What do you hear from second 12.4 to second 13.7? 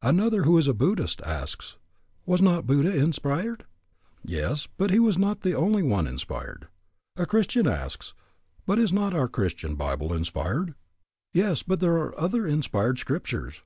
inspired scriptures.